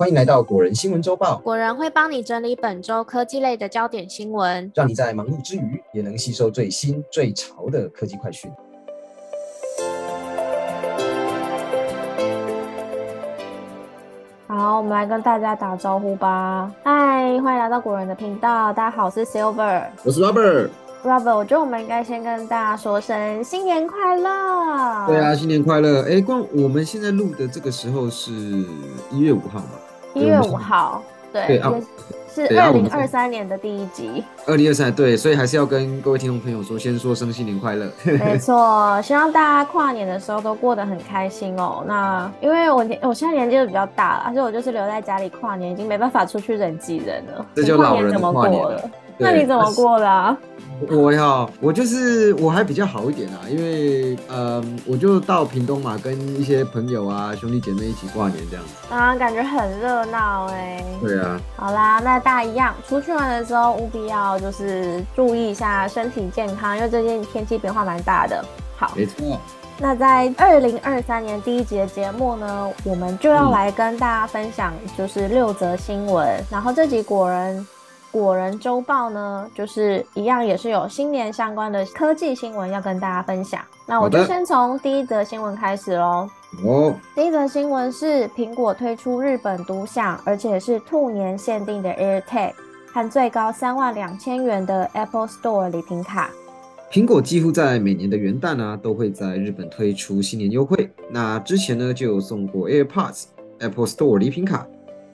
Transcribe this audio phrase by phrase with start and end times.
[0.00, 8.48] 欢迎来到果仁新闻周报，果仁会帮你整理本周科技类的焦点新闻，让你在忙碌之余也能吸收最新最潮的科技快讯。
[14.46, 16.72] 好，我们来跟大家打招呼吧。
[16.84, 20.70] 嗨，欢迎来到果仁的频道，大家好，我是 Silver，我是 Robert。
[21.02, 25.06] Robert，我觉得我们应该先跟大家说声新年快乐。
[25.08, 26.04] 对啊，新年快乐！
[26.08, 28.30] 哎，光我们现在录的这个时候是
[29.10, 29.70] 一月五号嘛？
[30.14, 31.02] 一月五号，
[31.32, 31.60] 对，
[32.32, 34.22] 是二零二三年的第一集。
[34.46, 37.90] 二零二三，对，所以还是要跟各位听众朋友说，先说声新年快乐。
[38.04, 41.84] 没错， 希望大家跨年的时候都过得很开心哦。
[41.86, 47.46] 那因为我我现在年纪都比较大了，而且我就是留在家里跨年，已经没办法出去人挤人了。
[47.54, 48.90] 这就老人跨年了。
[49.18, 50.36] 那你怎么过的？
[50.88, 60.84] 我呀，我就是我还比较好一点啊，因为呃，我就到屏东嘛，跟一些朋友啊、兄弟姐妹一起跨年这样子啊，感觉很热闹哎。
[61.02, 61.40] 对啊。
[61.56, 68.44] 好啦，那大家一样，出去玩的时候务必要就是注意一下身体健康，因为最近天气变化蛮大的。
[68.76, 69.36] 好，没错。
[69.80, 77.66] 那在二零二三年第一集的节目呢，我们就要来跟大家分享就是六则新闻，然后这集果然。
[78.10, 83.60] 果仁周报呢，就是一样，也是有新年相关的科技新闻要跟大家分享。
[83.86, 86.28] 那我就先从第一则新闻开始喽。
[86.64, 92.52] 哦，第一则新闻是苹果推出日本独享，而且是兔年限定的 AirTag
[92.92, 96.30] 和最高三万两千元的 Apple Store 礼品卡。
[96.90, 100.90] 苹果几乎在每年的元旦啊，都会在日本推出新年优惠。
[101.10, 103.24] 那之前呢，就有送过 AirPods
[103.58, 104.66] Apple Store 礼品卡。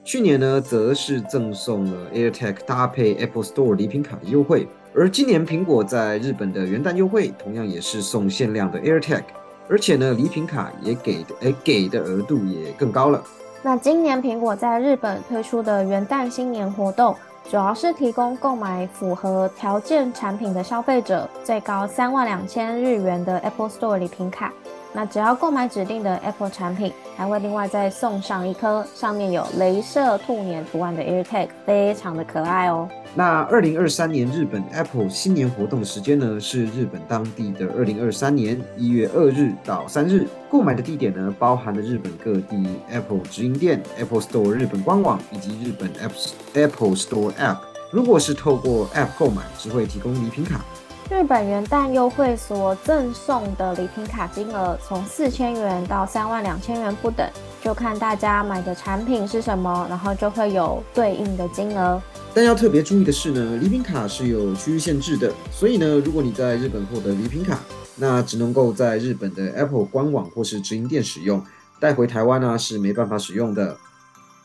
[0.05, 9.23] 去年呢，则是赠送了 AirTag 搭配 Apple Store 礼品卡优惠，而今年苹果在日本的元旦优惠，同样也是送限量的 AirTag，
[9.67, 13.23] 而且呢，礼品卡也给的，哎，给的额度也更高了。
[13.63, 17.15] 那今年苹果在日本推出的元旦新年活动，
[17.49, 24.53] 主要是提供购买符合条件产品的消费者，最高三万两千日元的 Apple Store 礼品卡。
[24.95, 32.87] 那只要购买指定的 Apple 产品，还会另外再送上一颗上面有镭射兔年图案的 AirTag，非常的可爱哦。
[33.13, 40.25] 那二零二三年日本 Apple 新年活动时间呢，是日本当地的二零二三年一月二日到三日。
[40.49, 46.11] 购买的地点呢，包含了日本各地 Apple 直营店、Apple Store 日本官网以及日本 App
[46.53, 47.57] Apple Store App。
[47.91, 50.63] 如果是透过 App 购买，只会提供礼品卡。
[51.07, 57.29] 日本元旦优惠所赠送的礼品卡金额从四千元到三万两千元不等，
[57.61, 62.01] 就看大家买的产品是什么，然后就会有对应的金额。
[62.33, 67.59] 但要特别注意的是呢，礼品卡是有区域限制的，所以呢，如果你在日本获得礼品卡，
[67.97, 71.41] 那只能够在日本的 Apple 官网或是直营店使用，
[71.79, 73.77] 带回台湾呢是没办法使用的。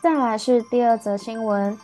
[0.02, 1.76] 再来是第二则新闻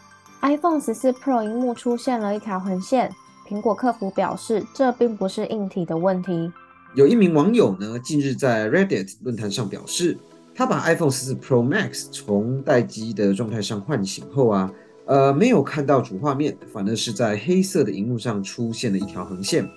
[0.43, 3.11] ，iPhone 十四 Pro 荧幕出现了一条横线。
[3.49, 6.53] 苹果客服表示，这并不是硬体的问题。
[6.95, 10.19] 有一名网友呢，近日在 Reddit 论坛上表示，
[10.55, 14.73] 他把 iPhone 14 Pro Max 从待机的状态上唤醒后啊，
[15.05, 19.69] 呃，没有看到主画面，反而是在黑色的荧幕上出现了一条横线。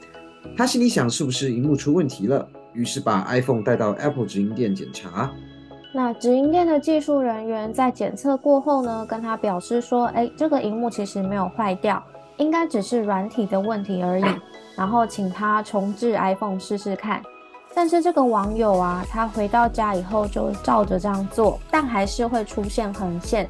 [0.55, 2.47] 他心里想，是不是荧幕出问题了？
[2.73, 5.29] 于是把 iPhone 带到 Apple 直营店检查。
[5.93, 12.01] 那直营店的技术人员在检测过后呢，跟他表示说，哎，这个荧幕其实没有坏掉。
[12.39, 14.25] 应该只是软体的问题而已，
[14.75, 17.21] 然后请他重置 iPhone 试试看。
[17.75, 23.47] 但是这个网友啊，他回到家以后就照着这样做，但还是会出现横线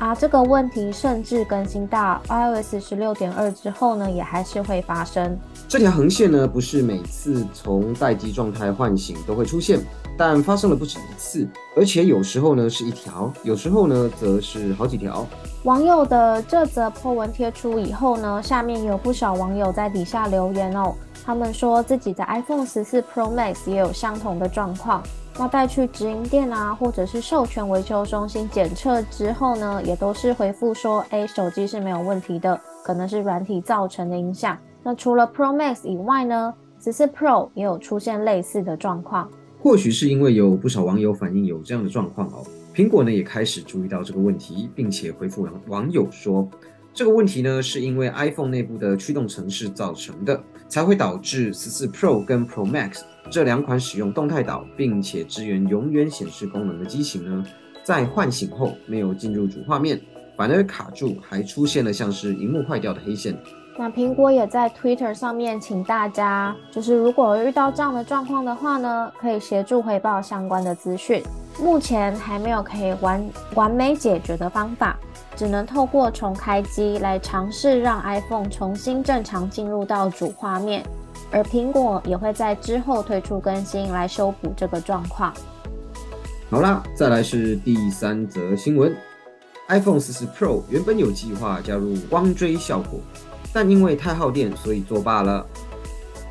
[0.00, 0.14] 啊。
[0.14, 5.38] 这个问题甚至更新到 iOS 十六点二之后呢，也还是会发生。
[5.68, 9.78] 这条横线呢，不是每次从待机状态唤醒都会出现，
[10.18, 11.46] 但发生了不止一次，
[11.76, 15.24] 而且有时候呢是一条，有时候呢则是好几条。
[15.64, 20.94] 网友的这则破文贴出以后呢，下面有不少网友在底下留言哦。
[21.24, 25.02] 他们说自己的 iPhone 十四 Pro Max 也有相同的状况，
[25.38, 34.56] 那带去直营店啊，或者是授权维修中心检测之后呢，也都是回复说，哎，手机是没有问题的，可能是软体造成的影响。
[34.82, 36.52] 那除了 Pro Max 以外呢，
[36.82, 39.30] 十四 Pro 也有出现类似的状况。
[39.62, 42.42] 或许是因为有不少网友反映有这样的状况哦。
[42.74, 46.48] 苹果呢也开始注意到这个问题，并且回复网友说，
[46.92, 50.38] 这个问题呢是因为 iPhone 内部的驱动程式造成的，
[50.68, 53.00] 才会导致十四 Pro 跟 Pro Max
[53.30, 57.44] 这两款使用动态岛并且支援永远显示功能的机型呢，
[57.84, 60.00] 在唤醒后没有进入主画面，
[60.36, 63.36] 反而卡住，还出现了像是荧幕坏掉的黑线。
[63.78, 71.22] 那苹果也在 Twitter 上面请大家，就是如果遇到这样的状况的话呢，可以协助回报相关的资讯。
[71.58, 74.98] 目前还没有可以完完美解决的方法，
[75.36, 80.84] 只能透过重开机来尝试让 iPhone 重新正常进入到主画面，
[81.30, 85.32] 而苹果也会在之后推出更新来修补这个状况。
[86.50, 88.94] 好啦，再来是第三则新闻
[89.68, 93.00] ，iPhone 14 Pro 原本有计划加入光追效果，
[93.52, 95.46] 但因为太耗电，所以作罢了。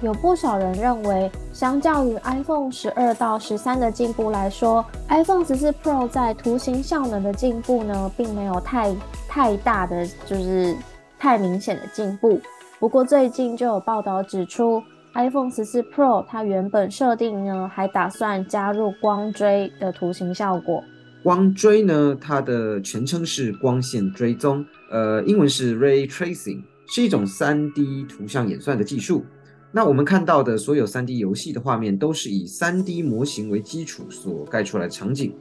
[0.01, 8.95] 有不少人认为，相较于 iPhone 十二到十三的进步来说，iPhone 十四 Pro 在图形效能的进步呢，并没有太
[9.27, 10.73] 太大的，就是
[11.17, 12.39] 太明显的进步。
[12.79, 14.81] 不过最近就有报道指出
[15.15, 20.81] ，iPhone 十四 Pro 它原本设定呢，还打算加入光追的图形效果。
[21.21, 26.63] 光追呢，它的全称是光线追踪，呃，英文是 Ray Tracing，
[26.95, 29.25] 是一种三 D 图像演算的技术。
[29.71, 35.35] 那我们看到的所有 3D 游戏的画面都是以 3D 模型为基础所盖出来的场景，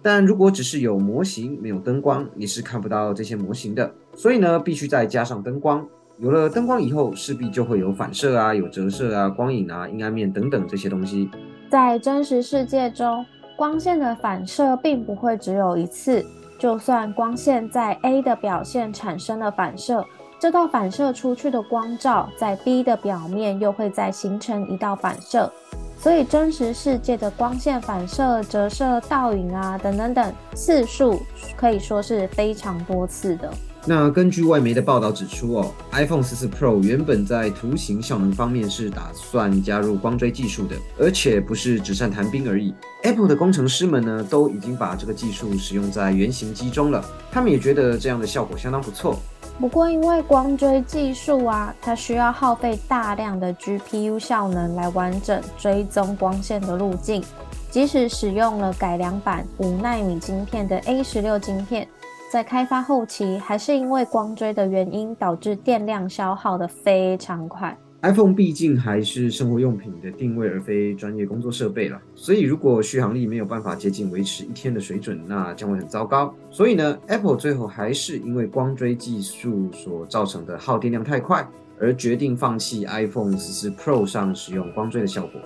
[0.00, 3.92] 但如果只是有模型没有灯光，你是看不到这些模型的。
[4.14, 5.84] 所以呢，必须再加上灯光。
[6.18, 11.28] 有了灯光以后，势必就会有反射啊、有折射啊、光影啊、阴暗面等等这些东西。
[11.68, 13.26] 在真实世界中，
[13.56, 16.24] 光线的反射并不会只有一次，
[16.56, 20.04] 就算光线在 A 的表现产生了反射。
[20.42, 25.48] 这道反射出去的光照在 B 的表面又会再形成一道反射，
[25.96, 31.22] 所以真实世界的光线反射、折射、倒影啊等等等次数
[31.56, 33.48] 可以说是非常多次的。
[33.86, 42.74] 那根据外媒的报道指出哦，iPhone 14 Pro 原本在图形效能方面是打算加入光追技术的，而且不是纸上谈兵而已。
[43.04, 49.20] Apple 的工程师们呢都已经把这个技术使用在原型机中了，他们也觉得这样的效果相当不错。
[49.60, 57.22] 不过，因为光追技术啊，它需要耗费大量的 GPU 效能来完整追踪光线的路径。
[57.70, 61.88] 即使使用了改良版五纳米晶片的 A 十六晶片，
[62.30, 67.74] 在开发后期还是因为光追的原因，导致电量消耗的非常快。
[68.02, 72.02] iPhone 毕竟还是生活用品的定位，而非专业工作设备了。
[72.16, 76.34] 所以，如果续航力没有办法接近维持一天的水准，那将会很糟糕。
[76.50, 85.40] 所以呢，Apple 最后还是因为光追技术所造成的耗电量太快，而决定放弃 iPhone 14 Pro 上使用光追的效果。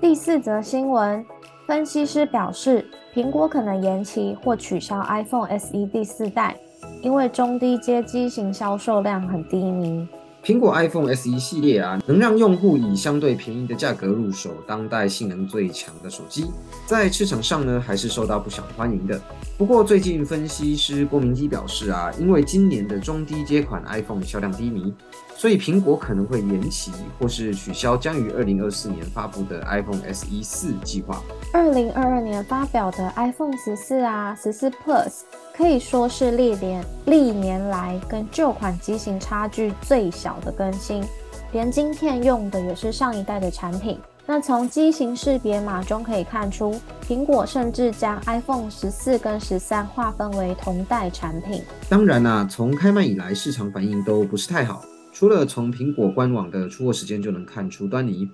[0.00, 1.22] 第四则新闻，
[1.66, 6.56] 分析师表示，苹果可能延期或取消 iPhone SE 第四代，
[7.02, 10.08] 因为中低阶机型销售量很低迷。
[10.44, 16.46] 苹果 iPhone SE 系列啊，能让用户以相对便宜的价格入手当代性能最强的手机，
[16.84, 19.20] 在市场上呢，还是受到不小欢迎的。
[19.58, 24.92] 不过，最近分析师郭明基表示啊，因为今年的中低阶款 iPhone 销量低迷，
[25.36, 31.22] 所以苹果可能会延期或是取消将于二零二四年发布的 iPhone SE 四计划。
[31.52, 35.20] 二零二二年发表的 iPhone 十四啊，十四 Plus
[35.56, 41.04] 可以说是历年历年来跟旧款机型差距最小的更新，
[41.52, 44.00] 连晶片用的也是上一代的产品。
[44.24, 46.74] 那从机型识别码中可以看出，
[47.06, 51.60] 苹果甚至将 iPhone 十四跟十三划分为同代产品。
[51.88, 54.82] 当然啦，从开卖以来，市场反应都不是太好。
[55.12, 58.26] 除了从苹果官网的出货时间就能看出端倪，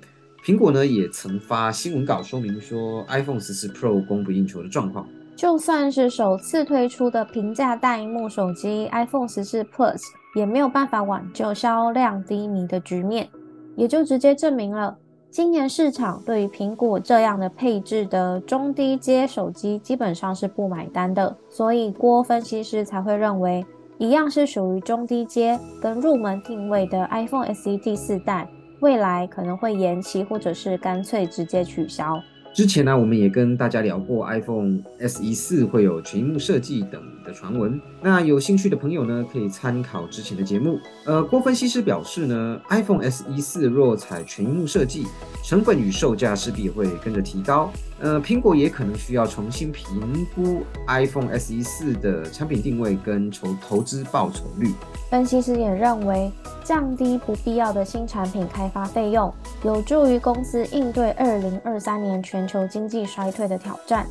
[0.44, 5.08] 苹果呢也曾发新闻稿说明说 iPhone 十四 Pro 供不应求的状况。
[5.34, 10.00] 就算是首次推出的平价大荧幕手机 iPhone 十四 Plus，
[10.36, 13.29] 也没有办法挽救销量低迷的局面，
[13.74, 14.96] 也就直接证明了。
[15.31, 23.65] 今年市场对于苹果这样的配置的中低阶手机基本上是不买单的，所以郭分析师才会认为，
[23.99, 28.49] 一样是属于中低阶跟入门定位的 iPhone SE 第四代，
[28.81, 32.19] 未来可能会延期或者是干脆直接取消。
[32.55, 37.81] 之前呢，我们也跟大家聊过 iPhone SE 四会有全幕设计等的传闻。
[38.01, 40.79] 那有兴趣的朋友呢，可以参考之前的节目。
[41.05, 45.06] 呃，郭分析师表示呢，iPhone SE 四若采全荧幕设计，
[45.44, 47.70] 成本与售价势必会跟着提高。
[48.01, 54.73] 呃，苹果也可能需要重新评估 iPhone SE 四的产品定位跟投投资报酬率。
[55.11, 56.31] 分析师也认为，
[56.63, 59.32] 降低不必要的新产品开发费用，
[59.65, 64.06] 有助于公司应对二零二三年全球经济衰退的挑战。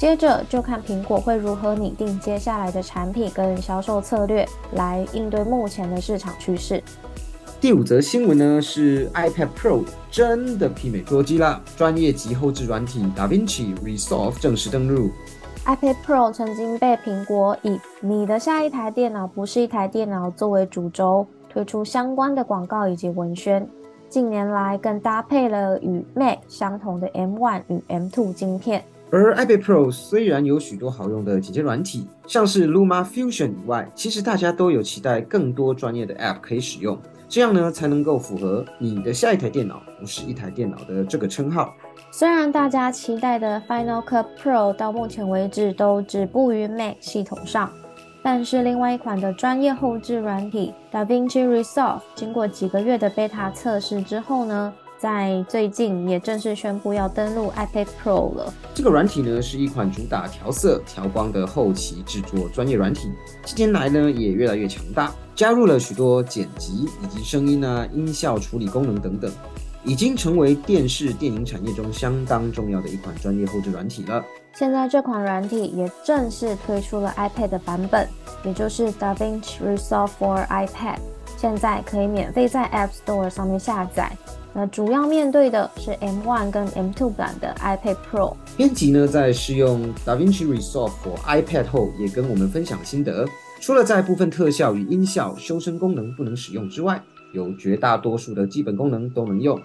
[0.00, 6.82] 接着就看苹果会如何拟定接下来的产品跟销售策略，来应对目前的市场趋势。
[7.60, 15.10] 第五则新闻呢是 iPad Pro 真的媲美桌机了，专业级后置软体 DaVinci Resolve 正式登陆。
[15.66, 23.68] iPad Pro 曾经被苹果以“你的下一台电脑不是一台电脑”作为主轴，推出相关的广告以及文宣。
[24.08, 36.96] 近年来更搭配了与 Mac 相同的 M1 与 M2 晶片，而 iPad Pro 虽然有许多好用的剪接软体，像是 Luma Fusion 以外，其实大家都有期待更多专业的 App 可以使用，
[37.28, 41.74] 这样呢才能够符合你的下一台电脑不是一台电脑的这个称号。
[42.12, 47.68] 虽然大家期待的 Final Cut Pro 到目前为止都止步于 Mac 系统上，
[48.22, 58.52] 但是另外一款的专业后置软体 DaVinci Resolve 经过几个月的 beta 测试之后呢，在最近也正式宣布要登陆 iPad Pro 了。
[58.74, 63.10] 这个软体呢是一款主打调色、调光的后期制作专业软体，
[63.46, 69.32] 近年来呢也越来越强大，加入了许多剪辑以及声音啊、音效处理功能等等。
[69.82, 74.22] 已经成为电视电影产业中相当重要的一款专业后置软体了。
[74.52, 78.06] 现在这款软体也正式推出了 iPad 的版本，
[78.44, 80.98] 也就是 DaVinci Resolve for iPad，
[81.40, 84.12] 现在可以免费在 App Store 上面下载。
[84.52, 88.34] 那主要面对的是 M1 跟 M2 版的 iPad Pro。
[88.58, 93.26] 编辑呢在试用 DaVinci Resolve for iPad 后，也跟我们分享心得。
[93.58, 99.58] 除了在部分特效与音效修声功能不能使用之外，有绝大多数的基本功能都能用，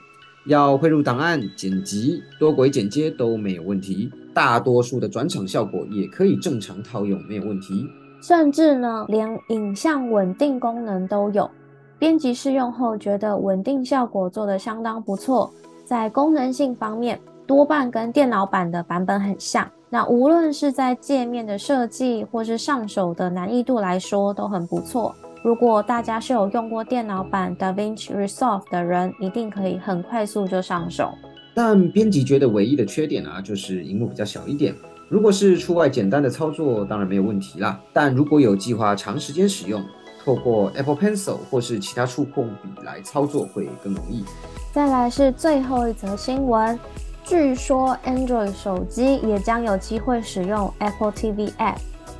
[0.46, 4.10] 要汇入档案、剪辑、多轨剪接都没有问题。
[4.34, 7.86] 大多数的转场效果也可以正常套用，没有问题。
[8.22, 11.51] 甚至呢，连影像稳定功能都有。
[11.98, 15.52] 编辑试用后觉得稳定效果做得相当不错，
[15.86, 19.70] 在功能性方面多半跟电脑版的版本很像。
[19.90, 25.16] 那无论是在界面的设计或是上手的难易度来说都很不错。
[25.42, 31.14] 如果大家是有用过电脑版 DaVinci Resolve 的人，一定可以很快速就上手。
[31.54, 34.75] 但编辑觉得唯一的缺点啊，就是荧幕比较小一点。
[35.08, 37.80] 如果是出外简单的操作，当然没有问题啦。
[37.94, 39.82] 但如果有计划长时间使用，
[40.25, 44.25] 透过 Apple Pencil 或是其他触控笔来操作会更容易。
[44.74, 46.77] 再来是最后一则新闻，
[47.24, 51.77] 据说 Android 手机也将有机会使用 Apple TV App。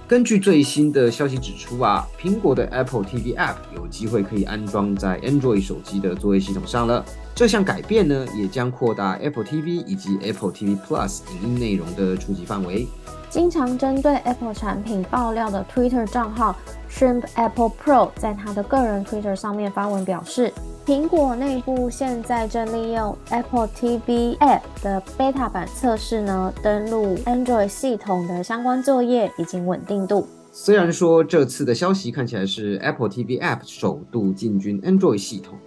[0.08, 7.04] 根据最新的消息指出啊，苹果的 Apple TV App 有机会可以安装在 Android 手机的作业系统上了。
[7.36, 12.88] 这项改变呢，也将扩大 Apple TV 以及 Apple TV Plus 影音内容的触及范围。
[13.30, 16.56] 经常针对 Apple 产品爆料的 Twitter 账号
[16.90, 20.52] Shrimp Apple Pro 在他的个人 Twitter 上面发文表示。
[20.86, 30.28] 苹果内部现在正利用 Apple TV App 的 beta 版测试呢，登录 Android 系统的相关作业以及稳定度。
[30.52, 35.58] 虽然说这次的消息看起来是 Apple TV App 首度进军 Android 系统，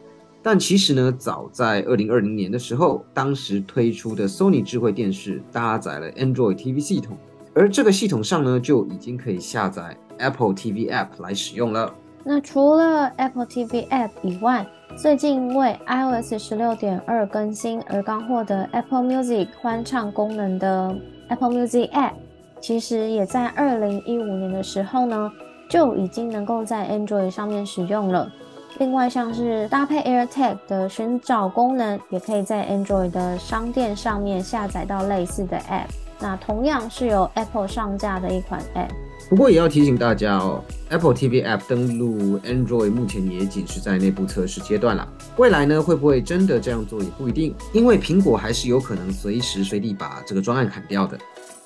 [0.42, 7.16] 但其实呢，早在2020年的时候，当时推出的 Sony 智慧电视搭载了 Android TV 系统，
[7.54, 11.92] 而这个系统上呢，就已经可以下载 Apple TV App 来使用了。
[12.25, 14.66] 那除了 Apple TV App 以外，
[14.97, 20.97] 最近因为 iOS 十六点二更新而刚获得 Apple Music 欢唱功能的
[21.28, 22.14] Apple Music App，
[22.61, 25.30] 其实也在二零一五年的时候呢，
[25.68, 28.30] 就已经能够在 Android 上面使用了。
[28.79, 35.89] 另外，像是搭配 AirTag 的寻找功能，也可以在 Android 的商店上面下载到类似的 App。
[36.21, 38.91] 那同样是由 Apple 上架的一款 App。
[39.29, 45.07] 不过也要提醒大家哦，Apple TV App 登录 Android 目前也仅是在内部测试阶段了。
[45.37, 51.19] 未来呢，会不会真的这样做也不一定，因为苹果还是有可能随时随地把这个专案砍掉的。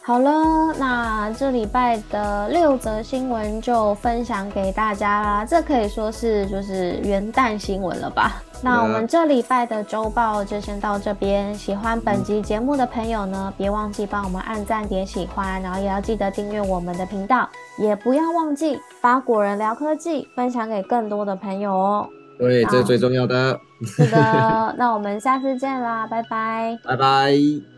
[0.04, 5.44] 好了，那这礼拜的六则新闻就分享给大家啦。
[5.44, 8.42] 这可以说是就是元旦新闻了吧？
[8.64, 11.54] 那我们这礼拜的周报就先到这边。
[11.54, 22.08] 喜欢本集节目的朋友呢，别忘记帮我们按赞点喜欢，然后也要记得订阅我们的频道，也不要忘记把果仁聊科技分享给更多的朋友哦。
[22.40, 23.56] 对，这是最重要的。
[23.84, 27.71] 是的， 那我们下次见啦，拜拜，拜拜。